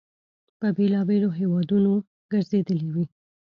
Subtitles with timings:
[0.59, 1.91] په بېلابېلو هیوادونو
[2.31, 3.05] ګرځېدلی وي.